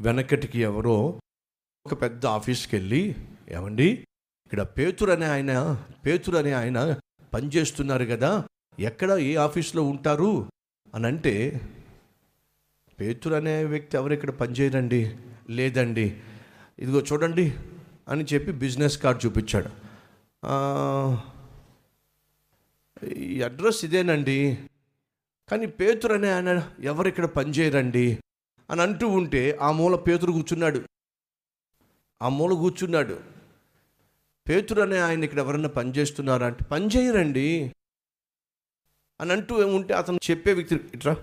వెనకటికి 0.00 0.60
ఎవరో 0.60 1.20
ఒక 1.86 2.02
పెద్ద 2.02 2.26
ఆఫీస్కి 2.26 2.76
వెళ్ళి 2.76 3.14
ఏమండి? 3.48 3.88
ఇక్కడ 4.44 4.62
పేతురు 4.62 5.10
అనే 5.10 5.26
ఆయన 5.26 5.82
పేతురు 6.06 6.36
అనే 6.36 6.52
ఆయన 6.52 6.98
పనిచేస్తున్నారు 7.34 8.04
కదా 8.04 8.44
ఎక్కడ 8.78 9.10
ఏ 9.10 9.34
ఆఫీస్లో 9.34 9.82
ఉంటారు? 9.82 10.50
అని 10.94 11.06
అంటే 11.06 11.60
పేతురు 13.00 13.34
అనే 13.34 13.64
వ్యక్తి 13.64 13.96
ఎవరు 13.96 14.12
ఇక్కడ 14.12 14.30
పనిచేయరండి 14.30 15.16
లేదండి. 15.50 16.20
ఇదిగో 16.78 17.00
చూడండి 17.00 17.54
అని 18.08 18.24
చెప్పి 18.24 18.52
బిజినెస్ 18.52 18.98
కార్డ్ 18.98 19.26
చూపించాడు. 19.26 19.70
ఈ 23.06 23.42
అడ్రస్ 23.42 23.84
ఇదేనండి. 23.84 24.58
కానీ 25.48 25.66
పేతురు 25.66 26.12
అనే 26.12 26.32
ఆయన 26.32 26.70
ఎవరు 26.80 27.08
ఇక్కడ 27.08 27.24
పనిచేయరండి 27.24 28.18
అని 28.70 28.82
అంటూ 28.82 29.08
ఉంటే 29.08 29.58
ఆ 29.60 29.70
మూల 29.70 29.96
పేతురు 29.96 30.32
కూర్చున్నాడు. 30.32 30.82
ఆ 32.22 32.28
మూల 32.28 32.52
కూర్చున్నాడు. 32.52 33.20
పేతురు 34.48 34.82
అనే 34.82 34.98
ఆయన 34.98 35.24
ఇక్కడ 35.24 35.38
ఎవరన్నా 35.38 35.68
పనిచేస్తున్నారా 35.68 36.46
అంటే 36.46 36.64
పని 36.64 36.86
చేయరండి. 36.86 37.74
అని 39.20 39.32
అంటూ 39.32 39.54
ఉంటే 39.54 39.94
అతను 39.94 40.18
చెప్పే 40.30 40.52
వ్యక్తి 40.52 40.80
ఇట్రా 40.94 41.16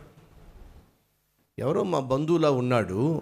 ఎవరో 1.60 1.84
మా 1.84 2.00
బంధువులా 2.00 2.52
ఉన్నాడు 2.52 3.22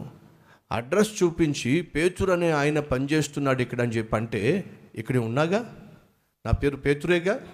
అడ్రస్ 0.71 1.23
చూపించి 1.23 1.81
పేతురు 1.81 2.31
అనే 2.31 2.51
ఆయన 2.51 2.79
పనిచేస్తున్నాడు 2.79 3.61
ఇక్కడ 3.61 3.81
అని 3.81 3.91
చెప్పి 3.91 4.15
అంటే 4.15 4.63
ఇక్కడే 4.95 5.19
ఉన్నాగా? 5.19 5.59
నా 6.45 6.51
పేరు 6.51 6.77
పేతురేగా? 6.77 7.47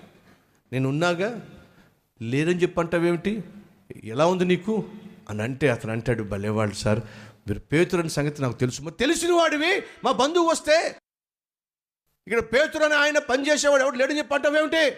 నేను 0.73 0.89
ఉన్నాగా? 0.89 1.47
లేదని 2.21 2.61
చెప్పంటావేమిటి 2.61 3.43
ఎలా 4.03 4.25
ఉంది 4.25 4.45
నీకు? 4.45 4.85
అని 5.29 5.41
అంటే 5.41 5.69
అతను 5.69 5.91
అంటాడు 5.91 6.23
భలేవాళ్ళు 6.23 6.75
సార్ 6.75 6.99
మీరు 7.47 7.59
పేతురు 7.59 8.07
సంగతి 8.07 8.41
నాకు 8.41 8.53
తెలుసు. 8.53 8.81
మరి 8.81 8.95
తెలిసిన 8.99 9.33
వాడివి 9.33 9.83
మా 10.03 10.11
బంధువు 10.11 10.49
వస్తే 10.49 10.95
ఇక్కడ 12.27 12.39
పేతురు 12.39 12.83
అని 12.83 12.93
ఆయన 12.93 13.17
పనిచేసేవాడు 13.17 13.83
ఎవడు 13.83 13.97
లేడని 13.97 14.17
చెప్పి 14.17 14.91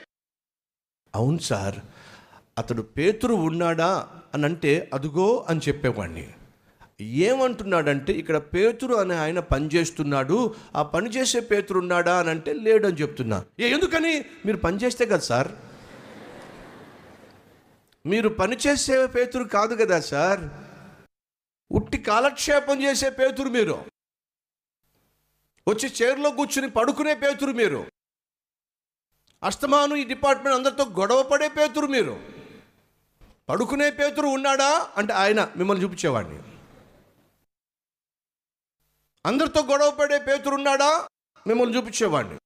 అవును 1.16 1.38
సార్ 1.38 1.76
అతడు 2.58 2.82
పేతురు 2.82 3.34
ఉన్నాడా 3.34 4.08
అని 4.34 4.46
అంటే 4.46 4.90
అదుగో 4.94 5.46
అని 5.50 5.60
చెప్పేవాడిని. 5.68 6.34
ఏమంటున్నాడంటే 7.02 8.14
ఇక్కడ 8.14 8.38
పేతురు 8.38 8.96
అనే 8.96 9.16
ఆయన 9.16 9.40
పనిచేస్తున్నాడు 9.40 10.56
ఆ 10.76 10.84
పని 10.84 11.10
చేసే 11.10 11.40
పేతురు 11.40 11.80
ఉన్నాడా 11.80 12.20
అని 12.20 12.30
అంటే 12.30 12.54
లేడని 12.54 12.94
చెప్తున్నా. 12.94 13.46
ఏ 13.60 13.70
ఎందుకని? 13.70 14.26
మీరు 14.46 14.58
పని 14.58 14.78
చేస్తే 14.78 15.06
కదా 15.06 15.18
సార్. 15.18 15.48
మీరు 18.08 18.30
పనిచేసే 18.30 19.08
పేతురు 19.08 19.44
కాదు 19.44 19.76
కదా 19.76 20.00
సార్? 20.00 20.40
ఉట్టి 21.72 21.98
కాలక్షేపం 21.98 22.84
చేసే 22.84 23.10
పేతురు 23.10 23.50
మీరు. 23.50 23.86
వచ్చి 25.68 25.90
చైర్లో 25.90 26.32
కూర్చుని 26.32 26.70
పడుకునే 26.70 27.14
పేతురు 27.14 27.52
మీరు. 27.52 27.92
అస్తమాను 29.44 29.96
ఈ 29.96 30.04
డిపార్ట్మెంట్ 30.04 30.58
అందరితో 30.58 30.86
గొడవ 30.86 31.24
పడే 31.24 31.48
పేతురు 31.48 31.88
మీరు. 31.88 32.20
పడుకునే 33.50 33.92
పేతురు 33.92 34.28
ఉన్నాడా 34.28 34.92
అంటే 34.98 35.14
ఆయన 35.14 35.54
మిమ్మల్ని 35.58 35.84
చూపించేవాడిని. 35.84 36.40
అందరితో 39.26 39.62
గొడవ 39.62 39.92
పడే 39.92 40.20
పేతురు 40.20 40.56
ఉన్నాడా? 40.56 41.08
మిమ్మల్ని 41.48 41.78
చూపించేవాడిని. 41.78 42.40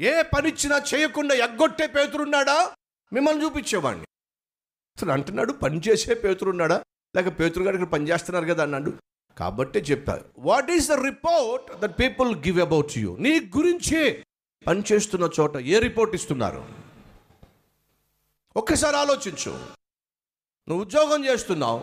ఏ 0.00 0.22
పనిచ్చినా 0.22 0.82
చేయకుండా 0.94 1.34
ఎగ్గొట్టే 1.34 1.86
పేతురున్నాడా 1.86 2.76
మిమ్మల్ని 3.12 3.44
చూపించేవాడిని. 3.44 4.06
అసలు 5.00 5.12
అంటున్నాడు 5.12 5.52
పని 5.52 5.80
చేసే 5.88 6.14
పేతురున్నాడా 6.14 6.84
లేక 7.16 7.28
పేతురు 7.38 7.64
గారు 7.64 7.76
ఇక్కడ 7.76 7.88
పనిచేస్తున్నారు 7.88 8.46
కదా 8.46 8.62
అన్నాడు. 8.62 8.90
కాబట్టే 9.38 9.80
చెప్పారు 9.80 10.24
what 10.38 10.70
is 10.70 10.88
the 10.88 10.92
report 10.92 11.80
that 11.80 11.94
people 12.00 12.36
give 12.36 12.58
about 12.60 12.98
you 12.98 13.16
నీ 13.16 13.40
గురించి 13.40 14.24
పని 14.66 14.82
చేస్తున్న 14.92 15.30
చోట 15.40 15.56
ఏ 15.56 15.78
రిపోర్ట్ 15.78 16.14
ఇస్తున్నారు? 16.14 16.60
ఒక్కసారి 18.56 18.96
ఆలోచించు. 18.96 19.52
నువ్వు 20.68 20.80
ఉద్యోగం 20.84 21.24
చేస్తున్నావు 21.24 21.80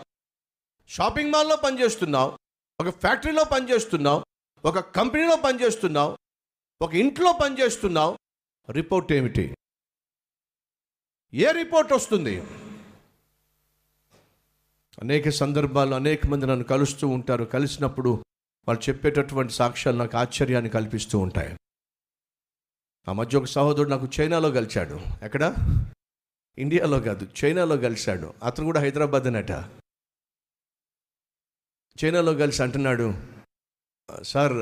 షాపింగ్ 0.88 1.32
మాల్లో 1.32 1.56
పనిచేస్తున్నావు 1.56 2.38
ఒక 2.80 2.88
ఫ్యాక్టరీలో 2.88 3.44
పనిచేస్తున్నావు 3.44 4.22
ఒక 4.64 4.78
కంపెనీలో 4.78 5.36
పనిచేస్తున్నావు 5.36 6.18
ఒక 6.82 6.94
ఇంట్లో 6.94 7.32
పనిచేస్తున్నావు 7.32 8.18
రిపోర్ట్ 8.70 9.12
ఏమిటి? 9.12 9.46
ఏ 11.34 11.52
రిపోర్ట్ 11.52 11.92
వస్తుంది? 11.92 12.42
అనేక 15.02 15.28
సందర్భాల్లో 15.28 15.96
అనేక 15.96 16.26
మంది 16.26 16.46
నన్ను 16.46 16.64
కలుస్తూ 16.64 17.08
ఉంటారు. 17.08 17.44
కలిసినప్పుడు 17.44 18.24
వాళ్ళు 18.68 18.90
చెప్పేటటువంటి 18.90 19.52
సాక్ష్యాలు 19.52 19.98
నాకు 19.98 20.16
ఆశ్చర్యాన్ని 20.16 20.70
కల్పిస్తూ 20.70 21.18
ఉంటాయి. 21.18 21.56
ఆ 23.08 23.12
మధ్య 23.12 23.38
ఒక 23.38 23.44
సహోదరుడు 23.44 23.88
నాకు 23.88 24.08
చైనాలో 24.20 24.50
కలిశాడు. 24.50 25.00
ఎక్కడ? 25.22 25.54
ఇండియాలో 26.58 27.00
కాదు 27.00 27.28
చైనాలో 27.44 27.76
కలిశాడు. 27.76 28.34
అతను 28.42 28.64
కూడా 28.64 28.80
హైదరాబాద్ 28.80 29.26
అనట 29.26 29.50
చైనాలో 32.04 32.34
కలిసి 32.34 32.62
అంటున్నాడు 32.62 33.14
సార్ 34.22 34.52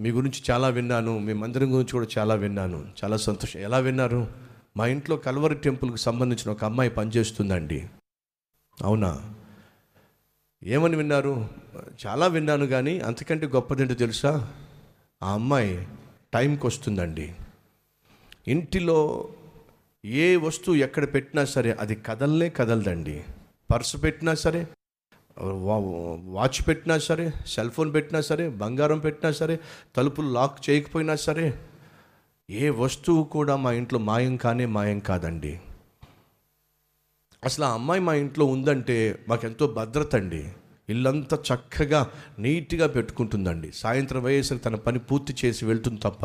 మీ 0.00 0.10
గురించి 0.10 0.42
చాలా 0.50 0.68
విన్నాను 0.68 1.18
మీ 1.18 1.32
మందిరం 1.32 1.72
గురించి 1.72 1.92
కూడా 1.92 2.06
చాలా 2.18 2.34
విన్నాను. 2.34 2.92
చాలా 3.04 3.16
సంతోషం. 3.16 3.60
ఎలా 3.60 3.78
విన్నారు? 3.78 4.32
మా 4.76 4.86
ఇంట్లో 4.86 5.16
కల్వరి 5.16 5.54
టెంపుల్కి 5.54 5.98
సంబంధించిన 5.98 6.50
ఒక 6.50 6.64
అమ్మాయి 6.64 6.90
పనిచేస్తుందండి. 6.90 7.88
అవునా? 8.82 9.34
ఏమని 10.64 10.96
విన్నారు? 10.96 11.48
చాలా 12.06 12.26
విన్నాను 12.26 12.66
కానీ 12.66 13.00
అంతకంటే 13.00 13.46
గొప్పదేంటో 13.46 13.94
తెలుసా? 13.94 14.52
ఆ 15.22 15.32
అమ్మాయి 15.32 15.86
టైంకి 16.34 16.66
వస్తుందండి. 16.66 17.34
ఇంటిలో 18.48 19.28
ఏ 20.04 20.36
వస్తువు 20.36 20.76
ఎక్కడ 20.76 21.14
పెట్టినా 21.14 21.44
సరే 21.44 21.70
అది 21.72 21.94
కదలనే 21.94 22.48
కదలదండి. 22.48 23.24
పర్సు 23.72 23.96
పెట్టినా 23.96 24.34
సరే 24.34 24.66
వా- 25.38 26.32
వాచ్ 26.32 26.68
పెట్టినా 26.68 26.98
సరే 26.98 27.32
సెల్ 27.46 27.70
ఫోన్ 27.70 27.94
పెట్టినా 27.94 28.20
సరే 28.20 28.48
బంగారం 28.48 28.98
పెట్టినా 28.98 29.32
సరే 29.32 29.60
తలుపులు 29.96 30.32
లాక్ 30.32 30.70
చేయకపోయినా 30.70 31.14
సరే 31.16 31.58
ఏ 32.50 32.70
వస్తువు 32.70 33.24
కూడా 33.24 33.56
మా 33.56 33.72
ఇంట్లో 33.72 33.98
మాయం 33.98 34.36
కానే 34.36 34.66
మాయం 34.66 34.98
కాదండి. 34.98 35.60
అసలు 37.44 37.64
ఆ 37.64 37.72
అమ్మాయి 37.72 38.00
మా 38.00 38.14
ఇంట్లో 38.14 38.44
ఉందంటే 38.44 39.24
మాకెంతో 39.28 39.66
భద్రత 39.66 40.16
అండి. 40.16 40.52
ఇల్లంతా 40.88 41.38
చక్కగా 41.48 42.10
నీట్గా 42.38 42.86
పెట్టుకుంటుందండి. 42.86 43.72
సాయంత్రం 43.72 44.26
అయ్యేసరికి 44.26 44.64
తన 44.64 44.74
పని 44.74 44.98
పూర్తి 44.98 45.32
చేసి 45.44 45.64
వెళ్తుంది 45.64 46.00
తప్ప 46.00 46.24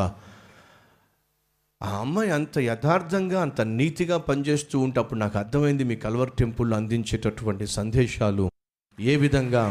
ఆ 1.84 1.90
అమ్మాయి 2.00 2.32
అంత 2.32 2.58
యథార్థంగా 2.58 3.42
అంత 3.42 3.62
నీతిగా 3.62 4.18
పనిచేస్తూ 4.18 4.80
ఉంటే 4.80 5.00
అప్పుడు 5.00 5.20
నాకు 5.20 5.38
అర్థమైంది 5.38 5.84
మీ 5.84 5.96
కల్వర్ 5.96 6.32
టెంపుల్లో 6.40 6.78
అందించేటటువంటి 6.78 7.68
సందేశాలు 7.68 8.52
ఏ 9.00 9.16
విధంగా 9.16 9.64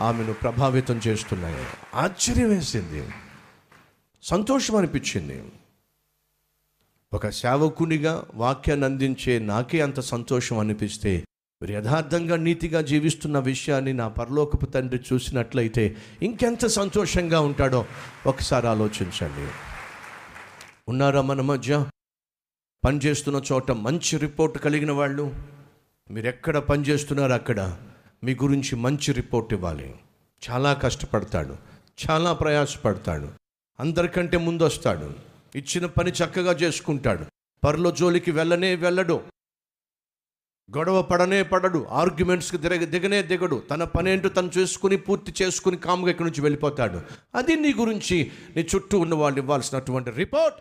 ఆమెను 0.00 0.32
ప్రభావితం 0.32 1.00
చేస్తున్నాయి. 1.08 1.64
ఆశ్చర్యం 1.94 2.48
వేసింది 2.48 3.02
సంతోషం 4.22 4.76
అనిపించింది. 4.76 5.38
ఒక 7.14 7.28
సేవకునిగా 7.28 8.24
వాక్యాన్ని 8.34 8.86
అందించే 8.86 9.38
నాకే 9.38 9.80
అంత 9.80 10.00
సంతోషం 10.00 10.58
అనిపిస్తే 10.58 11.24
మీరు 11.62 11.72
యథార్థంగా 11.72 12.36
నీతిగా 12.36 12.80
జీవిస్తున్న 12.80 13.38
విషయాన్ని 13.38 13.92
నా 13.92 14.08
పరలోకపు 14.08 14.66
తండ్రి 14.66 15.00
చూసినట్లయితే 15.12 15.96
ఇంకెంత 16.22 16.66
సంతోషంగా 16.66 17.40
ఉంటాడో 17.40 17.86
ఒకసారి 18.26 18.66
ఆలోచించండి. 18.66 19.50
ఉన్నారా 20.88 21.22
మన 21.22 21.40
మధ్య? 21.40 21.86
పనిచేస్తున్న 22.84 23.42
చోట 23.52 23.70
మంచి 23.70 24.18
రిపోర్ట్ 24.18 24.58
కలిగిన 24.58 24.92
వాళ్ళు? 24.92 25.34
మీరు 26.10 26.28
ఎక్కడ 26.28 26.58
పనిచేస్తున్నారో 26.58 27.34
అక్కడ? 27.34 27.76
మీ 28.24 28.34
గురించి 28.34 28.76
మంచి 28.76 29.12
రిపోర్ట్ 29.12 29.54
ఇవ్వాలి. 29.54 29.94
చాలా 30.50 30.72
కష్టపడతాడు. 30.72 31.56
చాలా 32.10 32.32
ప్రయాసపడతాడు. 32.32 33.28
అందరికంటే 33.80 34.36
ముందు 34.36 34.62
వస్తాడు 34.62 35.31
ఇచ్చిన 35.54 35.86
పని 35.86 36.10
చక్కగా 36.10 36.52
చేసుకుంటాడు. 36.52 37.24
పర్లో 37.64 37.90
జోలికి 37.90 38.30
వెళ్ళనే 38.30 38.74
వెళ్ళడు. 38.74 39.22
గొడవ 40.76 41.02
పడనే 41.02 41.42
పడడు. 41.42 41.86
ఆర్గ్యుమెంట్స్కి 41.90 42.58
దిగ 42.58 42.84
దిగనే 42.84 43.22
దిగడు. 43.22 43.64
తన 43.70 43.84
పనేంటో 43.84 44.28
తను 44.28 44.50
చేసుకుని 44.58 44.96
పూర్తి 44.96 45.44
చేసుకుని 45.44 45.76
కాముగా 45.76 46.10
ఇక్కడి 46.10 46.28
నుంచి 46.28 46.40
వెళ్ళిపోతాడు. 46.40 47.02
అది 47.34 47.56
నీ 47.56 47.74
గురించి 47.74 48.32
నీ 48.56 48.68
చుట్టూ 48.74 48.98
ఉన్న 48.98 49.14
వాళ్ళు 49.14 49.38
ఇవ్వాల్సినటువంటి 49.38 50.10
రిపోర్ట్. 50.10 50.58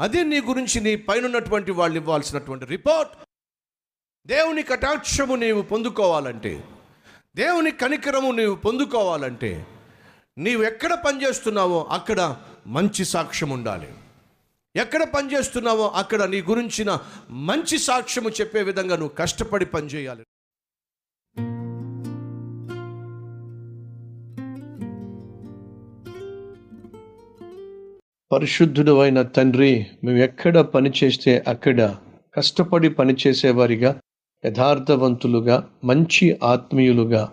అదే 0.00 0.24
నీ 0.24 0.40
గురించి 0.40 0.80
నీ 0.80 0.96
పైన 0.96 1.24
ఉన్నటువంటి 1.24 1.70
వాళ్ళు 1.70 1.96
ఇవ్వాల్సినటువంటి 1.96 2.64
రిపోర్ట్. 2.64 3.12
దేవుని 4.26 4.62
కటాక్షము 4.62 5.34
నీవు 5.34 5.62
పొందుకోవాలంటే 5.62 6.64
దేవుని 7.36 7.70
కనికరము 7.70 8.32
నీవు 8.32 8.54
పొందుకోవాలంటే 8.54 9.66
నీవు 10.38 10.62
ఎక్కడ 10.62 10.94
పనిచేస్తున్నావో 10.94 11.84
అక్కడ 11.84 12.36
మంచి 12.66 13.04
సాక్ష్యం 13.04 13.50
ఉండాలి. 13.50 13.88
ఎక్కడ 14.76 15.02
పనిచేస్తున్నావో 15.02 15.88
అక్కడ 15.88 16.22
నీ 16.22 16.42
గురించిన 16.42 16.98
మంచి 17.30 17.78
సాక్ష్యము 17.78 18.28
చెప్పే 18.28 18.62
విధంగా 18.62 18.96
నువ్వు 18.96 19.14
కష్టపడి 19.18 19.66
పనిచేయాలి 19.66 20.24
పరిశుద్ధుడు 28.32 28.98
అయిన 29.00 29.22
తండ్రి 29.22 29.86
మేము 30.04 30.18
ఎక్కడ 30.18 30.60
పనిచేస్తే 30.60 31.44
అక్కడ 31.48 31.96
కష్టపడి 32.36 32.90
పనిచేసేవారిగా 32.90 34.00
యథార్థవంతులుగా 34.44 35.68
మంచి 35.84 36.40
ఆత్మీయులుగా. 36.44 37.32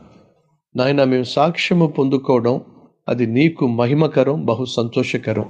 నాయన 0.75 1.03
మేము 1.03 1.23
సాక్ష్యము 1.23 1.87
పొందుకోవడం 1.87 2.61
అది 3.09 3.25
నీకు 3.25 3.67
మహిమకరం 3.67 4.45
బహు 4.45 4.65
సంతోషకరం. 4.65 5.45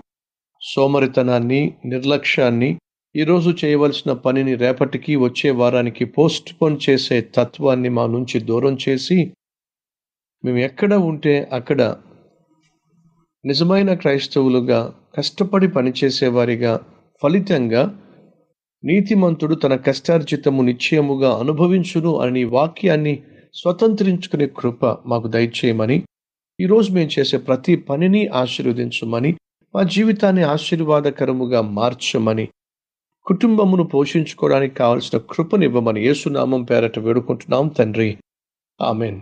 సోమరితనాన్ని 0.62 1.76
నిర్లక్ష్యాన్ని 1.86 2.78
ఈరోజు 3.16 3.56
చేయవలసిన 3.66 4.14
పనిని 4.14 4.56
రేపటికి 4.56 5.16
వచ్చే 5.16 5.50
వారానికి 5.52 6.06
పోస్ట్ 6.06 6.56
పోన్ 6.62 6.78
చేసే 6.90 7.22
తత్వాన్ని 7.22 7.90
మా 7.90 8.08
నుంచి 8.08 8.40
దూరం 8.40 8.78
చేసి 8.90 9.34
మేము 10.44 10.58
ఎక్కడ 10.58 10.94
ఉంటే 10.94 11.50
అక్కడ 11.54 11.82
నిజమైన 13.46 13.94
క్రైస్తవులుగా 13.94 14.94
కష్టపడి 15.18 15.68
పనిచేసేవారిగా 15.68 16.80
ఫలితంగా 17.24 17.84
నీతిమంతుడు 18.84 19.56
తన 19.56 19.76
కష్టార్జితము 19.76 20.62
నిశ్చయముగా 20.62 21.38
అనుభవించును 21.38 22.20
అని 22.20 22.44
వాక్యాన్ని 22.44 23.24
స్వతంత్రించుకునే 23.56 24.48
కృప 24.48 24.86
మాకు 24.86 25.28
దయచేయమని 25.28 26.04
ఈరోజు 26.62 26.92
మేము 26.92 27.10
చేసే 27.20 27.38
ప్రతి 27.38 27.76
పనిని 27.76 28.28
ఆశీర్వదించమని 28.28 29.38
మా 29.76 29.84
జీవితాన్ని 29.84 30.44
ఆశీర్వాదకరముగా 30.44 31.62
మార్చమని 31.62 32.50
కుటుంబమును 33.26 33.84
పోషించుకోవడానికి 33.84 34.76
కావలసిన 34.76 35.20
కృపనివ్వమని 35.20 36.06
యేసునామం 36.06 36.64
పేరట 36.64 37.00
వేడుకుంటున్నాం 37.00 37.68
తండ్రి. 37.68 38.18
ఆమెన్. 38.82 39.22